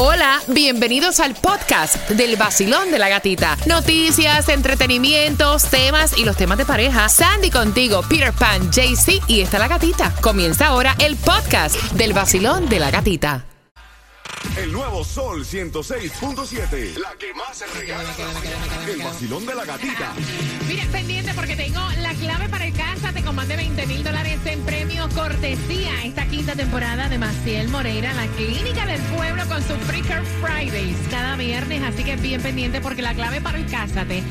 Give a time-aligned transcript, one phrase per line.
[0.00, 3.58] Hola, bienvenidos al podcast del vacilón de la gatita.
[3.66, 7.08] Noticias, entretenimientos, temas y los temas de pareja.
[7.08, 10.14] Sandy contigo, Peter Pan, JC y está la gatita.
[10.20, 13.44] Comienza ahora el podcast del vacilón de la gatita.
[14.56, 16.96] El nuevo Sol 106.7.
[16.98, 18.08] La que más se regala.
[18.86, 20.14] El vacilón de la gatita.
[20.68, 24.60] Mira, pendiente porque tengo la clave para el con más de 20 mil dólares en
[24.62, 25.92] premios cortesía.
[26.04, 31.36] Esta quinta temporada de Maciel Moreira, la clínica del pueblo con su Freaker Fridays cada
[31.36, 31.84] viernes.
[31.84, 34.24] Así que bien pendiente porque la clave para el Cásate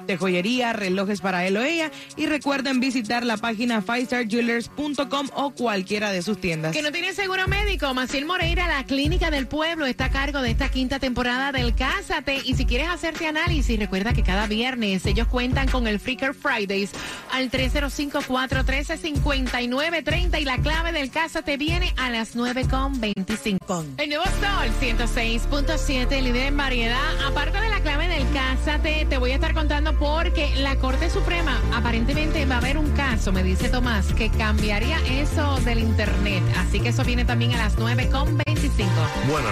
[0.06, 1.90] de joyería, relojes para él o ella.
[2.16, 6.74] Y recuerden visitar la página fivestarjewelers.com o cualquiera de sus tiendas.
[6.74, 10.52] Que no tiene seguro médico, Maciel Moreira, la clínica del pueblo, está a cargo de
[10.52, 12.44] esta quinta temporada del Cásate.
[12.46, 16.92] Y si quieres hacerte análisis, recuerda que cada viernes ellos cuentan con el Freaker Fridays
[17.32, 23.86] al 305-413-5930 y la clave del casa te viene a las 9.25.
[23.98, 27.26] El nuevo Sol 106.7, líder en variedad.
[27.26, 31.10] Aparte de la clave del casa, te, te voy a estar contando porque la Corte
[31.10, 36.44] Suprema aparentemente va a haber un caso, me dice Tomás, que cambiaría eso del Internet.
[36.58, 38.86] Así que eso viene también a las 9.25.
[39.30, 39.50] Bueno,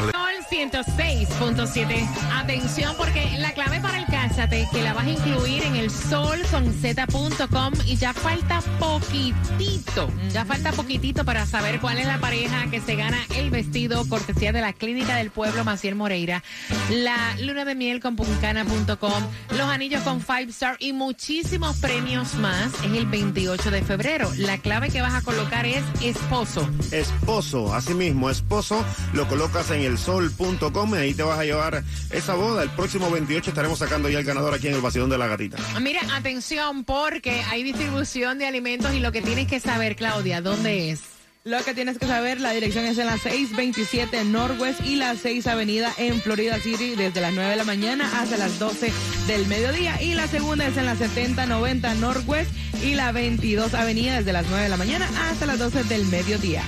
[0.53, 2.07] 106.7.
[2.33, 7.73] Atención porque la clave para el Cásate que la vas a incluir en el solconzeta.com
[7.85, 12.95] y ya falta poquitito, ya falta poquitito para saber cuál es la pareja que se
[12.95, 16.41] gana el vestido cortesía de la Clínica del Pueblo Maciel Moreira,
[16.89, 19.23] la luna de miel con puncana.com,
[19.57, 22.71] los anillos con Five Star y muchísimos premios más.
[22.75, 24.31] Es el 28 de febrero.
[24.37, 26.69] La clave que vas a colocar es esposo.
[26.93, 31.83] Esposo, así mismo, esposo, lo colocas en el sol.com y ahí te vas a llevar
[32.09, 32.63] esa boda.
[32.63, 35.57] El próximo 28 estaremos sacando ya el ganador aquí en el vacilón de la gatita.
[35.81, 40.91] Mira, atención, porque hay distribución de alimentos y lo que tienes que saber, Claudia, ¿dónde
[40.91, 41.01] es?
[41.45, 45.47] Lo que tienes que saber, la dirección es en la 627 Northwest y la 6
[45.47, 48.93] Avenida en Florida City desde las 9 de la mañana hasta las 12
[49.27, 50.01] del mediodía.
[50.01, 52.51] Y la segunda es en la 7090 Northwest
[52.81, 56.63] y la 22 Avenida desde las 9 de la mañana hasta las 12 del mediodía.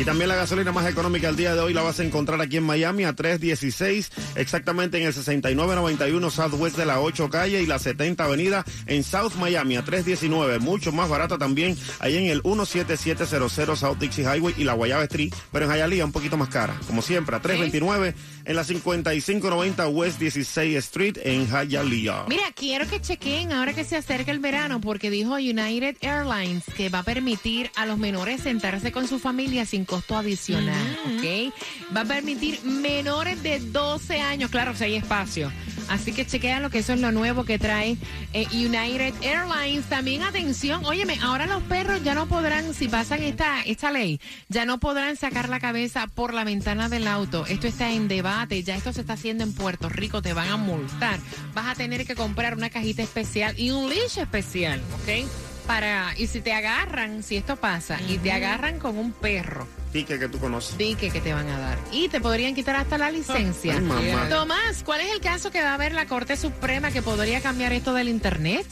[0.00, 2.56] Y también la gasolina más económica el día de hoy la vas a encontrar aquí
[2.56, 7.78] en Miami a 316, exactamente en el 6991 Southwest de la 8 calle y la
[7.78, 10.58] 70 avenida en South Miami a 319.
[10.58, 15.34] Mucho más barata también ahí en el 17700 South Dixie Highway y la Guayaba Street,
[15.52, 16.74] pero en Hialeah un poquito más cara.
[16.86, 18.14] Como siempre, a 329
[18.50, 22.24] en la 5590 West 16 Street en Hialeah.
[22.28, 26.88] Mira, quiero que chequen ahora que se acerca el verano porque dijo United Airlines que
[26.88, 31.54] va a permitir a los menores sentarse con su familia sin costo adicional, ¿ok?
[31.96, 35.52] Va a permitir menores de 12 años, claro, si hay espacio.
[35.90, 37.96] Así que chequean lo que eso es lo nuevo que trae
[38.32, 39.86] eh, United Airlines.
[39.86, 44.64] También atención, óyeme, ahora los perros ya no podrán, si pasan esta, esta ley, ya
[44.64, 47.44] no podrán sacar la cabeza por la ventana del auto.
[47.46, 50.56] Esto está en debate, ya esto se está haciendo en Puerto Rico, te van a
[50.56, 51.18] multar.
[51.54, 55.49] Vas a tener que comprar una cajita especial y un leash especial, ¿ok?
[55.66, 60.18] Para, y si te agarran, si esto pasa, y te agarran con un perro, Tique
[60.18, 60.74] que tú conoces.
[60.76, 61.78] pique que te van a dar.
[61.92, 63.74] Y te podrían quitar hasta la licencia.
[63.74, 64.28] Ay, mamá.
[64.28, 67.72] Tomás, ¿cuál es el caso que va a ver la Corte Suprema que podría cambiar
[67.72, 68.66] esto del Internet?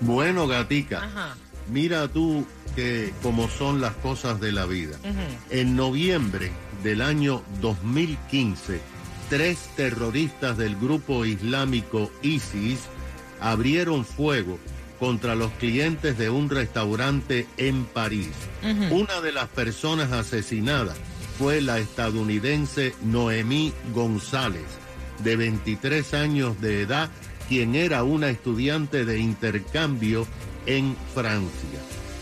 [0.00, 1.36] Bueno, gatica, Ajá.
[1.68, 4.96] mira tú que como son las cosas de la vida.
[5.50, 6.50] En noviembre
[6.82, 8.80] del año 2015,
[9.28, 12.80] tres terroristas del grupo islámico ISIS
[13.40, 14.58] abrieron fuego
[15.02, 18.30] contra los clientes de un restaurante en París.
[18.92, 20.96] Una de las personas asesinadas
[21.36, 24.62] fue la estadounidense Noemí González,
[25.24, 27.10] de 23 años de edad,
[27.48, 30.24] quien era una estudiante de intercambio
[30.66, 31.80] en Francia.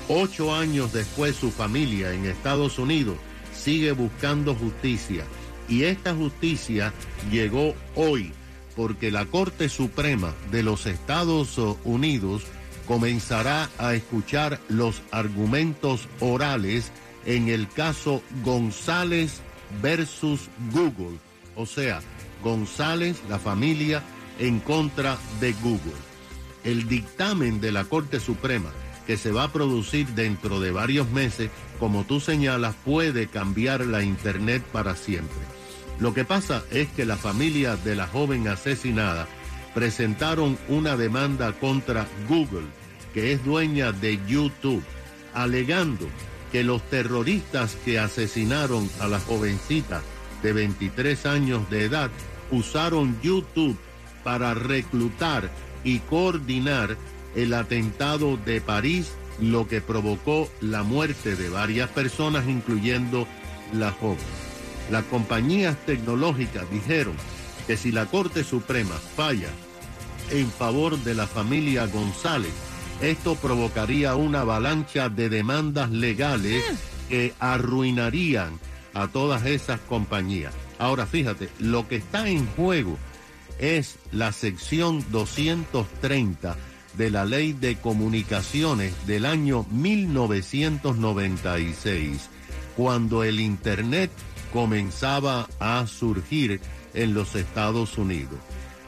[0.08, 3.18] Ocho años después su familia en Estados Unidos
[3.54, 5.26] sigue buscando justicia
[5.68, 6.94] y esta justicia
[7.30, 8.32] llegó hoy
[8.74, 12.46] porque la Corte Suprema de los Estados Unidos
[12.86, 16.90] comenzará a escuchar los argumentos orales
[17.26, 19.40] en el caso González
[19.82, 21.18] versus Google,
[21.56, 22.00] o sea,
[22.42, 24.02] González, la familia,
[24.38, 25.92] en contra de Google.
[26.64, 28.70] El dictamen de la Corte Suprema
[29.06, 31.50] que se va a producir dentro de varios meses,
[31.80, 35.40] como tú señalas, puede cambiar la Internet para siempre.
[35.98, 39.26] Lo que pasa es que la familia de la joven asesinada
[39.75, 42.67] presentaron una demanda contra Google,
[43.14, 44.82] que es dueña de YouTube,
[45.34, 46.06] alegando
[46.52, 50.02] que los terroristas que asesinaron a la jovencita
[50.43, 52.11] de 23 años de edad
[52.50, 53.78] usaron YouTube
[54.25, 55.50] para reclutar
[55.84, 56.96] y coordinar
[57.37, 63.26] el atentado de París, lo que provocó la muerte de varias personas, incluyendo
[63.73, 64.19] la joven.
[64.90, 67.14] Las compañías tecnológicas dijeron
[67.70, 69.50] que si la Corte Suprema falla
[70.32, 72.50] en favor de la familia González,
[73.00, 76.64] esto provocaría una avalancha de demandas legales
[77.08, 78.58] que arruinarían
[78.93, 80.52] a todas esas compañías.
[80.81, 82.99] Ahora fíjate, lo que está en juego
[83.61, 86.56] es la sección 230
[86.99, 92.31] de la Ley de Comunicaciones del año 1996,
[92.76, 94.11] cuando el Internet
[94.52, 96.61] comenzaba a surgir
[96.94, 98.38] en los Estados Unidos.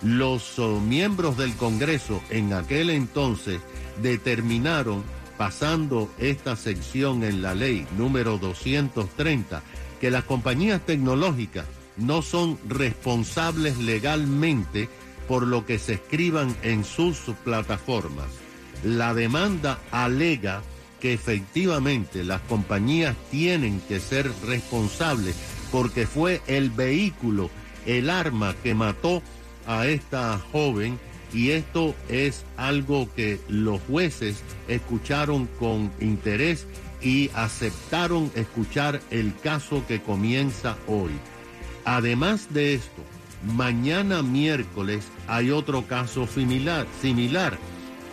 [0.03, 3.61] Los oh, miembros del Congreso en aquel entonces
[4.03, 5.05] determinaron,
[5.39, 9.63] pasando esta sección en la ley número 230,
[10.01, 11.67] que las compañías tecnológicas
[11.97, 14.89] no son responsables legalmente
[15.29, 18.27] por lo que se escriban en sus plataformas.
[18.85, 20.63] La demanda alega
[21.01, 25.37] que efectivamente las compañías tienen que ser responsables
[25.71, 27.51] porque fue el vehículo,
[27.87, 29.23] el arma que mató
[29.67, 30.99] a esta joven
[31.33, 36.67] y esto es algo que los jueces escucharon con interés
[37.01, 41.13] y aceptaron escuchar el caso que comienza hoy.
[41.85, 43.03] Además de esto,
[43.55, 47.59] mañana miércoles hay otro caso similar, similar.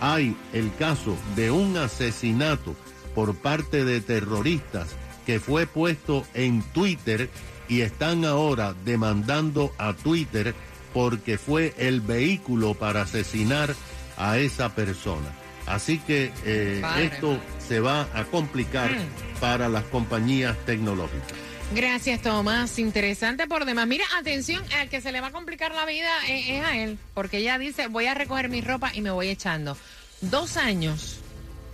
[0.01, 2.74] Hay el caso de un asesinato
[3.13, 7.29] por parte de terroristas que fue puesto en Twitter
[7.69, 10.53] y están ahora demandando a Twitter
[10.93, 13.75] porque fue el vehículo para asesinar
[14.17, 15.27] a esa persona.
[15.67, 17.43] Así que eh, Padre, esto madre.
[17.67, 19.39] se va a complicar Mm.
[19.39, 21.31] para las compañías tecnológicas.
[21.75, 22.79] Gracias, Tomás.
[22.79, 23.85] Interesante por demás.
[23.88, 26.97] Mira, atención, al que se le va a complicar la vida es, es a él,
[27.13, 29.77] porque ella dice, voy a recoger mi ropa y me voy echando.
[30.21, 31.17] Dos años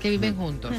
[0.02, 0.76] que viven juntos.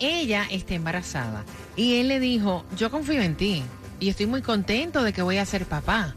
[0.00, 1.44] Ella está embarazada
[1.76, 3.62] y él le dijo, yo confío en ti
[4.00, 6.14] y estoy muy contento de que voy a ser papá.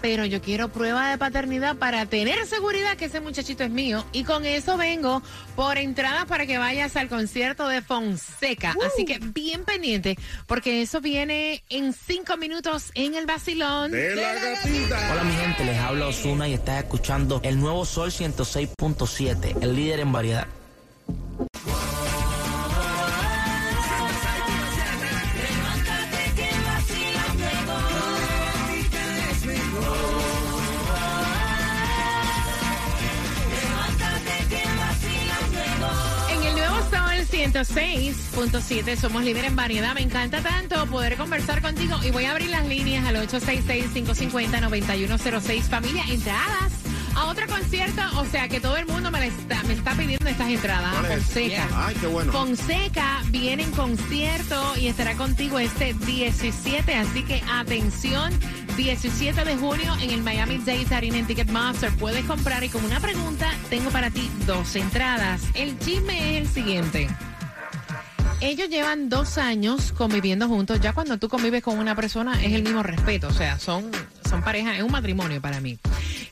[0.00, 4.04] pero yo quiero prueba de paternidad para tener seguridad que ese muchachito es mío.
[4.10, 5.22] Y con eso vengo
[5.54, 8.74] por entradas para que vayas al concierto de Fonseca.
[8.84, 13.92] Así que bien pendiente, porque eso viene en cinco minutos en el vacilón.
[13.92, 15.12] De la gatita.
[15.12, 20.00] Hola mi gente, les habla Osuna y estás escuchando el nuevo Sol 106.7, el líder
[20.00, 20.48] en variedad.
[37.52, 39.94] 106.7 somos líderes en variedad.
[39.94, 45.64] Me encanta tanto poder conversar contigo y voy a abrir las líneas al 866-550-9106.
[45.64, 46.72] Familia, entradas
[47.14, 48.00] a otro concierto.
[48.16, 50.94] O sea que todo el mundo me, está, me está pidiendo estas entradas.
[50.94, 51.24] ¿Cuál es?
[51.24, 51.68] Fonseca.
[51.74, 52.32] Ay, qué bueno.
[52.32, 56.94] Fonseca viene en concierto y estará contigo este 17.
[56.94, 58.32] Así que atención.
[58.78, 61.90] 17 de junio en el Miami Dade Arena en Ticketmaster.
[61.98, 65.42] Puedes comprar y como una pregunta, tengo para ti dos entradas.
[65.52, 67.08] El chisme es el siguiente.
[68.42, 70.80] Ellos llevan dos años conviviendo juntos.
[70.80, 73.28] Ya cuando tú convives con una persona es el mismo respeto.
[73.28, 73.88] O sea, son,
[74.28, 75.78] son pareja, es un matrimonio para mí.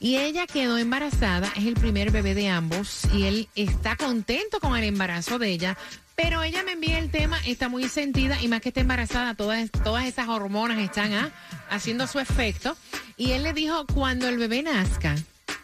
[0.00, 4.76] Y ella quedó embarazada, es el primer bebé de ambos y él está contento con
[4.76, 5.78] el embarazo de ella.
[6.16, 9.70] Pero ella me envía el tema, está muy sentida y más que está embarazada, todas,
[9.70, 11.30] todas esas hormonas están ah,
[11.70, 12.76] haciendo su efecto.
[13.16, 15.14] Y él le dijo, cuando el bebé nazca,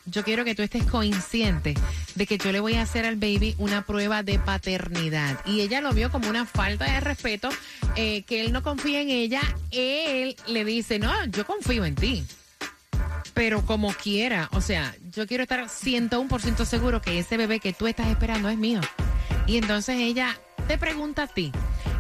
[0.07, 1.75] yo quiero que tú estés consciente
[2.15, 5.41] de que yo le voy a hacer al baby una prueba de paternidad.
[5.45, 7.49] Y ella lo vio como una falta de respeto,
[7.97, 9.43] eh, que él no confía en ella.
[9.71, 12.25] Él le dice, no, yo confío en ti.
[13.35, 17.87] Pero como quiera, o sea, yo quiero estar 101% seguro que ese bebé que tú
[17.87, 18.81] estás esperando es mío.
[19.47, 21.53] Y entonces ella te pregunta a ti,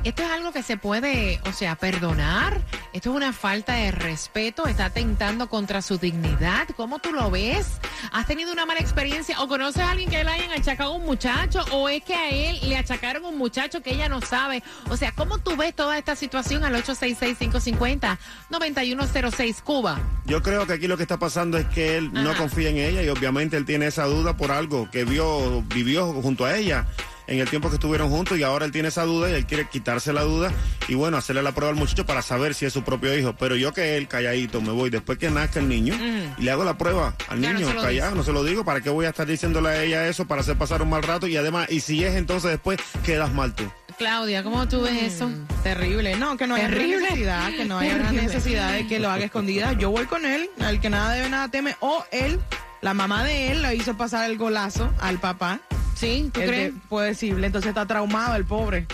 [0.06, 2.60] ¿esto es algo que se puede, o sea, perdonar?
[2.92, 4.68] ¿Esto es una falta de respeto?
[4.68, 6.68] ¿Está atentando contra su dignidad?
[6.76, 7.80] ¿Cómo tú lo ves?
[8.12, 9.42] ¿Has tenido una mala experiencia?
[9.42, 11.64] ¿O conoces a alguien que le hayan achacado a un muchacho?
[11.72, 14.62] ¿O es que a él le achacaron un muchacho que ella no sabe?
[14.90, 19.98] O sea, ¿cómo tú ves toda esta situación al 866-550-9106 Cuba?
[20.24, 23.02] Yo creo que aquí lo que está pasando es que él no confía en ella
[23.02, 26.86] y obviamente él tiene esa duda por algo que vio, vivió junto a ella
[27.26, 29.68] en el tiempo que estuvieron juntos y ahora él tiene esa duda y él quiere
[29.68, 30.52] quitarse la duda
[30.88, 33.34] y bueno, hacerle la prueba al muchacho para saber si es su propio hijo.
[33.38, 35.94] Pero yo que él calladito me voy después que nazca el niño
[36.38, 38.90] y le hago la prueba al Ya, niño callado, no se lo digo, ¿para qué
[38.90, 41.26] voy a estar diciéndole a ella eso para hacer pasar un mal rato?
[41.26, 43.64] Y además, y si es entonces después quedas mal tú.
[43.98, 45.30] Claudia, ¿cómo tú ves eso?
[45.62, 47.00] Terrible, no, que no haya Terrible.
[47.00, 48.34] necesidad, que no haya gran Terrible.
[48.34, 49.72] necesidad de que lo haga escondida.
[49.72, 52.38] Yo voy con él, al que nada debe, nada teme, o él,
[52.82, 55.60] la mamá de él, lo hizo pasar el golazo al papá.
[55.96, 56.30] ¿Sí?
[56.32, 56.74] ¿Tú Es crees?
[56.74, 58.86] de- posible, entonces está traumado el pobre.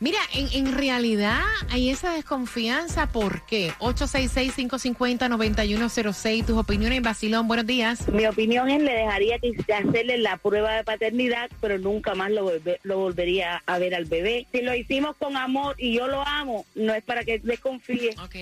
[0.00, 3.06] Mira, en, en realidad hay esa desconfianza.
[3.06, 3.72] ¿Por qué?
[3.78, 6.44] 866-550-9106.
[6.46, 7.46] Tus opiniones Basilón.
[7.48, 8.06] Buenos días.
[8.08, 12.44] Mi opinión es le dejaría que hacerle la prueba de paternidad, pero nunca más lo,
[12.50, 14.46] volve- lo volvería a ver al bebé.
[14.52, 18.10] Si lo hicimos con amor y yo lo amo, no es para que desconfíe.
[18.22, 18.34] Ok.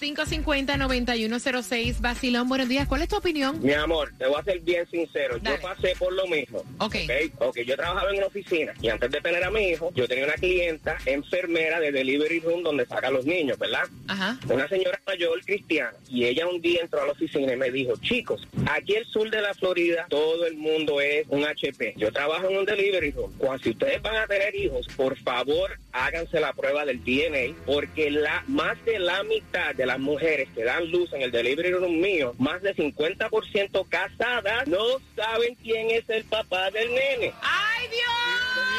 [0.00, 2.00] 866-550-9106.
[2.00, 2.88] Basilón, buenos días.
[2.88, 3.60] ¿Cuál es tu opinión?
[3.62, 5.38] Mi amor, te voy a ser bien sincero.
[5.40, 5.56] Dale.
[5.56, 6.58] Yo pasé por lo mismo.
[6.78, 6.96] Ok.
[7.04, 7.42] ok.
[7.48, 10.24] Ok, yo trabajaba en una oficina y antes de tener a mi hijo, yo tenía
[10.24, 13.88] una clienta enfermera de delivery room donde saca a los niños, ¿verdad?
[14.08, 14.38] Ajá.
[14.48, 15.92] Una señora mayor cristiana.
[16.08, 19.30] Y ella un día entró a la oficina y me dijo, chicos, aquí el sur
[19.30, 21.94] de la Florida, todo el mundo es un HP.
[21.96, 23.32] Yo trabajo en un delivery room.
[23.38, 28.10] Cuando si ustedes van a tener hijos, por favor, háganse la prueba del DNA, porque
[28.10, 32.00] la más de la mitad de las mujeres que dan luz en el delivery room
[32.00, 34.84] mío, más de 50% casadas, no
[35.16, 37.32] saben quién es el papá del nene.
[37.42, 38.71] ¡Ay, Dios!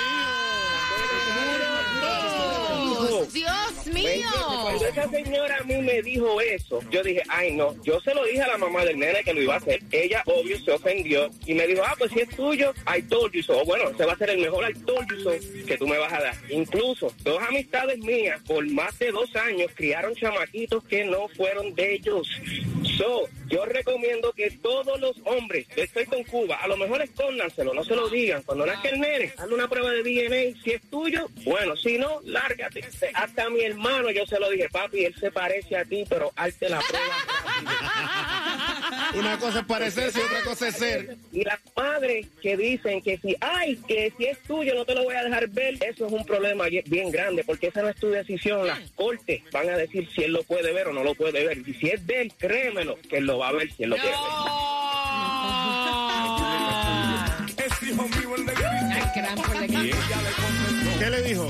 [3.31, 4.27] ¡Dios mío!
[4.63, 8.23] Cuando esa señora a mí me dijo eso, yo dije, ay no, yo se lo
[8.25, 9.81] dije a la mamá del nene que lo iba a hacer.
[9.91, 13.43] Ella, obvio, se ofendió y me dijo, ah, pues si es tuyo, I told you
[13.43, 13.63] so.
[13.65, 15.31] Bueno, se va a ser el mejor I told you so
[15.65, 16.35] que tú me vas a dar.
[16.49, 21.95] Incluso, dos amistades mías, por más de dos años, criaron chamaquitos que no fueron de
[21.95, 22.27] ellos.
[22.97, 27.73] So, yo recomiendo que todos los hombres, yo estoy con Cuba, a lo mejor escóndanselo,
[27.73, 28.43] no se lo digan.
[28.43, 30.61] Cuando nazca el nene, hazle una prueba de DNA.
[30.63, 32.83] Si es tuyo, bueno, si no, lárgate.
[33.13, 36.69] Hasta mi hermano yo se lo dije, papi, él se parece a ti, pero hazte
[36.69, 38.39] la prueba.
[39.15, 41.17] Una cosa es parecerse y otra cosa es ser.
[41.31, 45.03] Y las madres que dicen que si, ay, que si es tuyo no te lo
[45.03, 48.09] voy a dejar ver, eso es un problema bien grande, porque esa no es tu
[48.09, 48.65] decisión.
[48.67, 51.59] Las cortes van a decir si él lo puede ver o no lo puede ver.
[51.59, 53.95] Y si es de él, créemelo, que él lo va a ver si él lo
[53.97, 54.17] quiere ver.
[57.65, 59.93] Ay, gran por la que-
[60.99, 61.45] ¿Qué le dijo?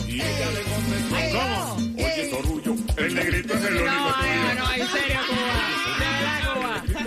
[1.96, 6.43] Oye, Sorullo, el negrito es el único No, no, no, en serio, Cuba.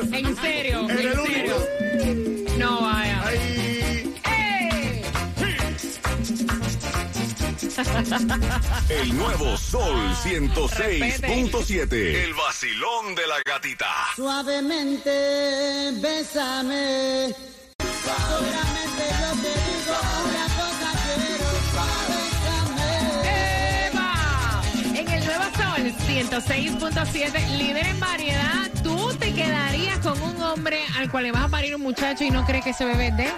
[0.02, 1.56] En serio, En en, el serio.
[2.58, 3.22] No vaya.
[3.26, 5.02] Ay, ¡Ey!
[8.88, 11.92] El nuevo Sol 106.7.
[12.24, 13.86] El vacilón de la gatita.
[14.16, 17.34] Suavemente, bésame.
[18.04, 21.48] Solamente yo te digo una cosa, quiero,
[22.08, 22.90] bésame.
[23.88, 24.10] ¡Eva!
[24.94, 28.70] En el Nuevo Sol 106.7, líder en variedad,
[29.36, 32.64] quedarías con un hombre al cual le vas a parir un muchacho y no crees
[32.64, 33.28] que ese bebé es de?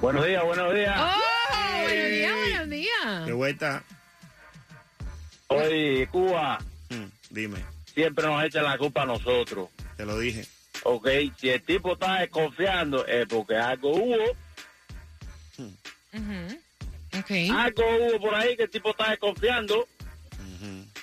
[0.00, 0.96] Buenos días, buenos días.
[0.98, 1.82] ¡Oh!
[1.82, 3.32] Buenos días, buenos días.
[3.32, 3.82] vuelta.
[5.48, 6.58] Oye, Cuba,
[6.90, 7.64] Mm, dime,
[7.94, 9.68] siempre nos echa la culpa a nosotros.
[9.96, 10.46] te lo dije.
[10.82, 14.24] Ok, si el tipo está desconfiando es porque algo hubo,
[15.58, 16.58] Ujú.
[17.18, 17.30] Ok.
[17.52, 19.86] algo hubo por ahí que el tipo está desconfiando,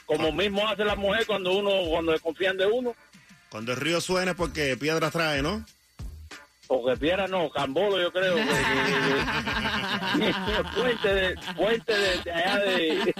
[0.06, 2.96] como mismo hace la mujer cuando uno, cuando desconfían de uno,
[3.50, 5.66] Cuando el río suene porque piedras trae, ¿no?
[6.72, 8.36] Porque piedra no, cambolo yo creo.
[8.36, 8.50] que- que-
[10.80, 13.14] puente de, puente de, de allá de...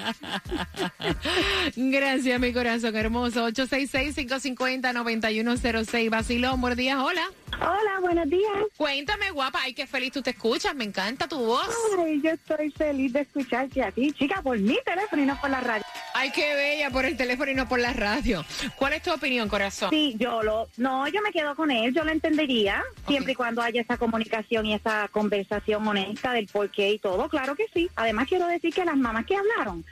[1.76, 3.50] Gracias, mi corazón hermoso.
[3.50, 6.10] 866-550-9106.
[6.10, 6.98] Basilón, buenos días.
[7.00, 7.24] Hola.
[7.60, 8.52] Hola, buenos días.
[8.78, 9.60] Cuéntame, guapa.
[9.64, 10.74] Ay, qué feliz tú te escuchas.
[10.76, 11.68] Me encanta tu voz.
[12.00, 15.50] Ay, yo estoy feliz de escucharte a ti, chica, por mi teléfono y no por
[15.50, 15.84] la radio.
[16.14, 18.44] Ay, qué bella por el teléfono y no por la radio.
[18.76, 19.90] ¿Cuál es tu opinión, corazón?
[19.90, 23.62] Sí, yo lo, no, yo me quedo con él, yo lo entendería, siempre y cuando
[23.62, 27.90] haya esa comunicación y esa conversación honesta del por qué y todo, claro que sí.
[27.96, 29.86] Además quiero decir que las mamás que hablaron,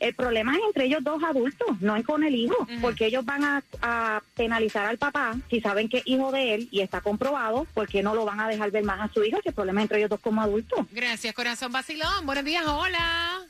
[0.00, 3.44] el problema es entre ellos dos adultos, no es con el hijo, porque ellos van
[3.44, 7.66] a, a penalizar al papá si saben que es hijo de él y está comprobado,
[7.74, 9.84] porque no lo van a dejar ver más a su hijo, si el problema es
[9.84, 10.86] entre ellos dos como adultos.
[10.90, 12.24] Gracias, corazón Basilón.
[12.24, 13.42] Buenos días, hola.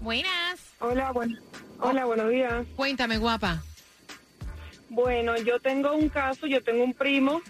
[0.00, 0.60] Buenas.
[0.78, 1.38] Hola, bueno,
[1.80, 2.66] hola, buenos días.
[2.74, 3.62] Cuéntame, guapa.
[4.88, 7.42] Bueno, yo tengo un caso, yo tengo un primo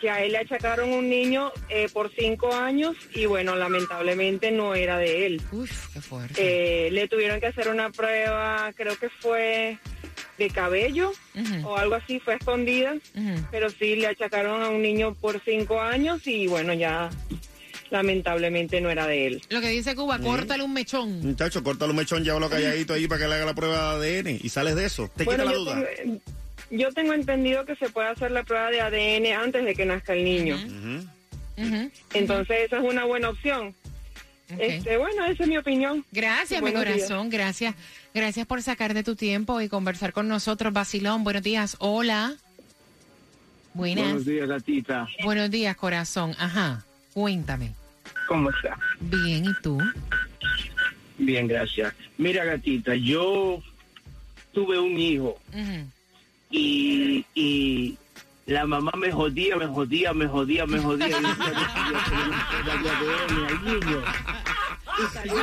[0.00, 4.74] que a él le achacaron un niño eh, por cinco años y bueno, lamentablemente no
[4.74, 5.42] era de él.
[5.52, 6.34] Uf, qué fuerte.
[6.86, 9.78] Eh, le tuvieron que hacer una prueba, creo que fue
[10.38, 11.12] de cabello
[11.64, 12.94] o algo así, fue escondida,
[13.50, 17.10] pero sí le achacaron a un niño por cinco años y bueno, ya
[17.90, 19.42] lamentablemente no era de él.
[19.50, 21.20] Lo que dice Cuba, córtale un mechón.
[21.20, 24.38] Muchacho, córtale un mechón, llévalo calladito ahí para que le haga la prueba de ADN
[24.42, 25.10] y sales de eso.
[25.16, 25.84] Te Bueno, quita la duda.
[25.96, 26.20] tengo-
[26.70, 30.12] yo tengo entendido que se puede hacer la prueba de ADN antes de que nazca
[30.12, 30.56] el niño.
[32.14, 33.74] Entonces esa es una buena opción.
[34.58, 36.04] Este, bueno, esa es mi opinión.
[36.10, 36.84] Gracias, mi días.
[36.84, 37.30] corazón.
[37.30, 37.74] Gracias.
[38.12, 41.22] Gracias por sacar de tu tiempo y conversar con nosotros, Basilón.
[41.22, 41.76] Buenos días.
[41.78, 42.34] Hola.
[43.74, 44.04] Buenas.
[44.04, 45.08] Buenos días, gatita.
[45.22, 46.34] Buenos días, corazón.
[46.38, 46.84] Ajá.
[47.12, 47.72] Cuéntame.
[48.26, 48.78] ¿Cómo está?
[49.00, 49.78] Bien, ¿y tú?
[51.18, 51.94] Bien, gracias.
[52.18, 53.62] Mira, gatita, yo
[54.52, 55.38] tuve un hijo.
[56.50, 57.96] Y, y
[58.46, 61.08] la mamá me jodía, me jodía, me jodía, me jodía.
[61.08, 61.12] Y
[62.84, 64.02] yo al niño.
[64.98, 65.34] Y cayó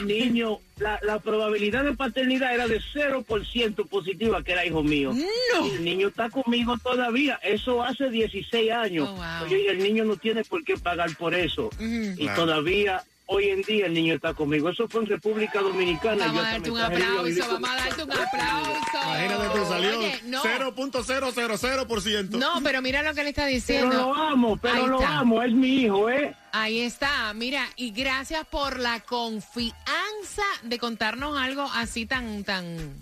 [0.00, 5.12] el niño, la, la probabilidad de paternidad era de 0% positiva que era hijo mío.
[5.14, 7.38] Y el niño está conmigo todavía.
[7.42, 9.08] Eso hace 16 años.
[9.08, 9.44] Oh, wow.
[9.44, 11.70] Oye, y el niño no tiene por qué pagar por eso.
[11.80, 12.42] Y Claro.
[12.44, 14.68] todavía, hoy en día, el niño está conmigo.
[14.70, 16.26] Eso fue en República Dominicana.
[16.26, 18.72] Vamos a darte un aplauso, vamos a darte un aplauso.
[19.04, 19.92] Imagínate tú, salió
[20.24, 20.42] no.
[20.42, 22.28] 0.000%.
[22.38, 23.96] No, pero mira lo que le está Pero diciendo.
[23.96, 25.18] lo amo, pero Ahí lo está.
[25.18, 26.34] amo, es mi hijo, ¿eh?
[26.52, 32.94] Ahí está, mira, y gracias por la confianza de contarnos algo así tan, tan,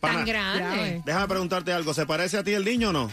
[0.00, 1.02] Pana, tan grande.
[1.04, 1.92] Déjame preguntarte algo.
[1.94, 3.10] ¿Se parece a ti el niño o no?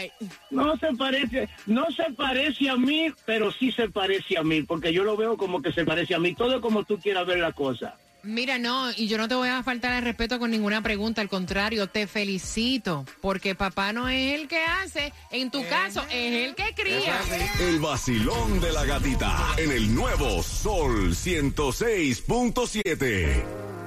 [0.00, 0.10] Ay,
[0.50, 4.92] No se parece, no se parece a mí, pero sí se parece a mí, porque
[4.92, 6.34] yo lo veo como que se parece a mí.
[6.34, 7.94] Todo es como tú quieras ver la cosa.
[8.22, 11.28] mira, no, y yo no te voy a faltar el respeto con ninguna pregunta, al
[11.28, 16.54] contrario, te felicito, porque papá no es el que hace, en tu caso, es el
[16.54, 17.20] que cría.
[17.60, 23.79] El vacilón de la gatita en el nuevo Sol 106.7.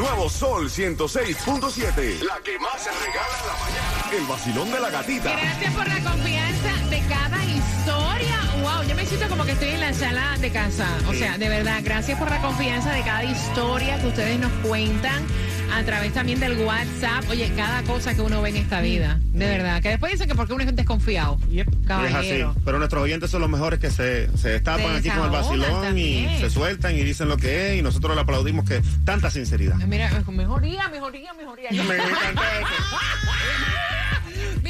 [0.00, 2.22] Nuevo Sol 106.7.
[2.22, 4.16] La que más se regala en la mañana.
[4.16, 5.32] El vacilón de la gatita.
[5.32, 8.40] Gracias por la confianza de cada historia.
[8.62, 10.88] Wow, yo me siento como que estoy en la sala de casa.
[11.06, 15.22] O sea, de verdad, gracias por la confianza de cada historia que ustedes nos cuentan
[15.72, 17.24] a través también del WhatsApp.
[17.30, 19.18] Oye, cada cosa que uno ve en esta vida.
[19.32, 19.80] De verdad.
[19.82, 21.38] Que después dicen que porque uno es desconfiado.
[21.52, 22.50] Es Caballero.
[22.50, 22.60] así.
[22.64, 25.82] Pero nuestros oyentes son los mejores que se, se destapan Se aquí con el vacilón
[25.82, 26.30] también.
[26.32, 29.76] y se sueltan y dicen lo que es y nosotros le aplaudimos que tanta sinceridad.
[29.76, 31.70] Mira, mejoría, mejoría, mejoría.